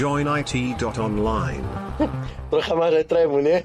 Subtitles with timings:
[0.00, 1.66] joinit.online.
[2.50, 3.60] Trocha máš aj trému, nie?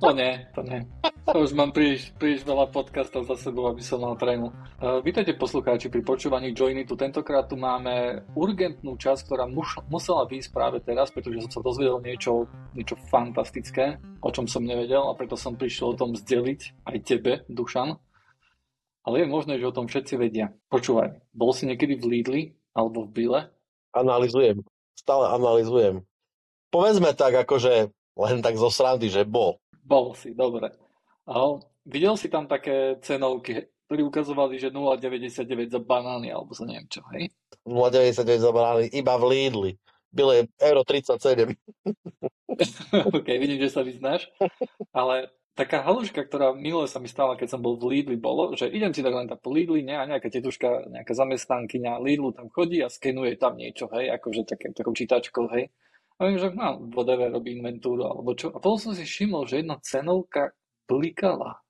[0.00, 0.80] To nie, to nie.
[1.28, 4.48] To už mám príliš, príliš veľa podcastov za sebou, aby som mal trému.
[4.80, 6.96] Uh, vítajte poslucháči pri počúvaní Joinitu.
[6.96, 12.00] Tentokrát tu máme urgentnú časť, ktorá muš, musela výjsť práve teraz, pretože som sa dozvedel
[12.00, 16.96] niečo, niečo fantastické, o čom som nevedel a preto som prišiel o tom zdeliť aj
[17.04, 17.92] tebe, Dušan.
[19.04, 20.48] Ale je možné, že o tom všetci vedia.
[20.72, 23.59] Počúvaj, bol si niekedy v Lidli alebo v Bile?
[23.90, 24.62] Analizujem.
[24.94, 26.04] Stále analizujem.
[26.70, 29.58] Povedzme tak, akože len tak zo srandy, že bol.
[29.82, 30.70] Bol si, dobre.
[31.26, 36.86] A videl si tam také cenovky, ktorí ukazovali, že 0,99 za banány, alebo za neviem
[36.86, 37.34] čo, hej?
[37.66, 39.72] 0,99 za banány iba v Lidli.
[40.10, 41.54] Byle euro 37.
[43.18, 44.30] OK, vidím, že sa vyznáš.
[44.90, 48.72] Ale taká haluška, ktorá minule sa mi stala, keď som bol v Lidli, bolo, že
[48.72, 52.48] idem si tak len tak po Lidli, ne, a nejaká tetuška, nejaká zamestnankyňa Lidlu tam
[52.48, 55.68] chodí a skenuje tam niečo, hej, akože také, takou čítačkou, hej.
[56.16, 58.52] A viem, že no, whatever, robí inventúru alebo čo.
[58.52, 60.52] A potom som si všimol, že jedna cenovka
[60.84, 61.60] blikala.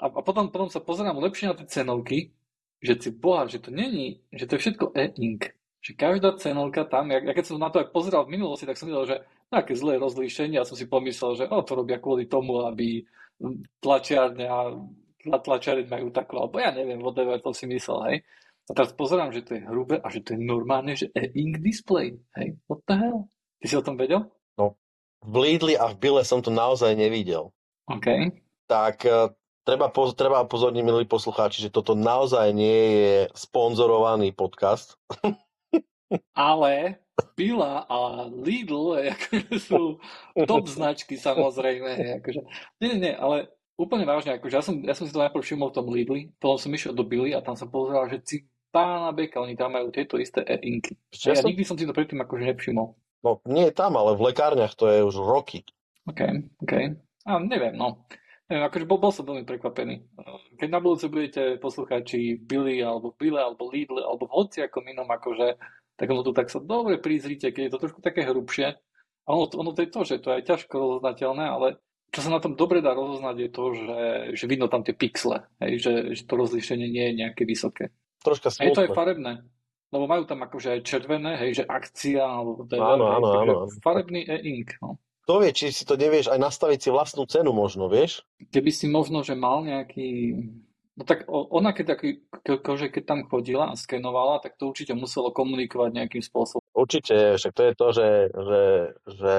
[0.00, 2.32] A, a potom, potom sa pozerám lepšie na tie cenovky,
[2.80, 5.52] že si boha, že to není, že to je všetko e-ink.
[5.84, 8.80] Že každá cenovka tam, ja, ja keď som na to aj pozeral v minulosti, tak
[8.80, 9.16] som videl, že
[9.48, 13.04] také zlé rozlíšenie a som si pomyslel, že o, to robia kvôli tomu, aby
[13.80, 14.76] tlačiarne a
[15.24, 18.16] tlačiarne majú takú, alebo ja neviem, whatever, to si myslel, hej.
[18.68, 22.20] A teraz pozerám, že to je hrubé a že to je normálne, že e-ink display.
[22.36, 23.24] Hej, what the hell?
[23.64, 24.28] Ty si o tom vedel?
[24.60, 24.76] No,
[25.24, 27.48] v Lidli a v Bile som to naozaj nevidel.
[27.88, 28.36] OK.
[28.68, 29.32] Tak uh,
[29.64, 35.00] treba, poz, treba pozorniť, milí poslucháči, že toto naozaj nie je sponzorovaný podcast.
[36.36, 37.00] Ale
[37.34, 40.02] Bila a Lidl akože sú
[40.46, 42.22] top značky samozrejme.
[42.22, 42.40] Akože,
[42.82, 45.76] nie, nie, ale úplne vážne, akože ja som, ja som si to najprv všimol v
[45.78, 48.36] tom Lidli, potom som išiel do Billy a tam som pozeral, že si
[48.74, 50.98] pána beka, oni tam majú tieto isté e-inky.
[51.24, 51.48] Ja, ja som...
[51.48, 52.98] nikdy som si to predtým akože nevšimol.
[53.22, 55.62] No nie tam, ale v lekárniach to je už roky.
[56.10, 56.20] OK,
[56.62, 56.72] OK.
[57.26, 58.06] A neviem, no.
[58.48, 60.08] Neviem, akože bol, bol som veľmi prekvapený.
[60.56, 65.60] Keď na budúce budete poslucháči Billy, alebo Bille, alebo Lidl, alebo v hociakom inom, akože,
[65.98, 68.78] tak ono tu tak sa dobre prizrite, keď je to trošku také hrubšie.
[69.26, 71.66] A ono, ono to je to, že to je ťažko rozoznateľné, ale
[72.08, 74.00] čo sa na tom dobre dá rozoznať je to, že,
[74.32, 77.92] že vidno tam tie pixle, hej, že, že to rozlíšenie nie je nejaké vysoké.
[78.24, 78.64] Troška smutné.
[78.64, 79.32] A je to aj farebné.
[79.88, 83.54] Lebo majú tam akože aj červené, hej, že akcia, alebo to je, áno, áno, áno,
[83.80, 84.76] farebný e-ink.
[84.80, 85.00] No.
[85.28, 88.24] To vie, či si to nevieš aj nastaviť si vlastnú cenu možno, vieš?
[88.48, 90.40] Keby si možno, že mal nejaký...
[90.98, 92.26] No tak ona, keď, taký,
[92.74, 96.58] že keď tam chodila a skenovala, tak to určite muselo komunikovať nejakým spôsobom.
[96.74, 98.62] Určite, však to je to, že, že,
[99.06, 99.34] že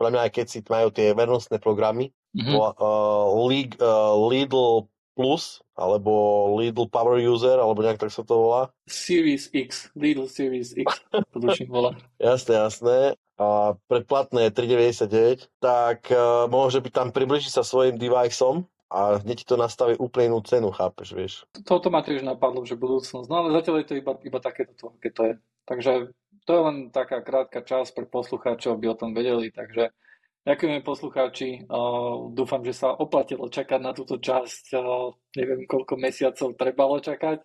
[0.00, 2.56] podľa mňa aj keď si majú tie vernostné programy, mm-hmm.
[2.56, 6.12] uh, League, uh, Lidl Plus, alebo
[6.56, 8.72] Lidl Power User, alebo nejak tak sa to volá.
[8.88, 11.92] Series X, Lidl Series X, to duším volá.
[12.20, 12.98] jasné, jasné.
[13.36, 14.56] A predplatné je
[15.12, 19.98] 3,99, tak uh, môže byť tam približiť sa svojim deviceom a hneď ti to nastaví
[19.98, 21.32] úplne inú cenu, chápeš, vieš.
[21.66, 25.10] Toto ma tiež napadlo, že budúcnosť, no ale zatiaľ je to iba, iba takéto, aké
[25.10, 25.34] to je.
[25.66, 25.92] Takže
[26.46, 29.90] to je len taká krátka časť pre poslucháčov, aby o tom vedeli, takže
[30.46, 31.66] Ďakujeme poslucháči.
[32.30, 34.78] Dúfam, že sa oplatilo čakať na túto časť.
[35.34, 37.42] Neviem, koľko mesiacov trebalo čakať.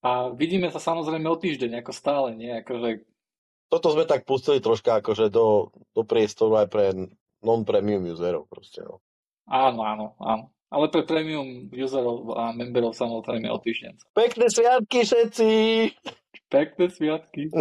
[0.00, 2.32] A vidíme sa samozrejme o týždeň, ako stále.
[2.32, 2.64] Nie?
[2.64, 3.04] Akože...
[3.68, 6.84] Toto sme tak pustili troška akože do, do priestoru aj pre
[7.44, 8.48] non-premium userov.
[8.48, 9.04] Proste, no.
[9.46, 10.50] Áno, áno, áno.
[10.66, 14.12] Ale pre premium userov a memberov samozrejme o týždeň.
[14.18, 15.50] Pekné sviatky všetci!
[16.50, 17.54] Pekné sviatky.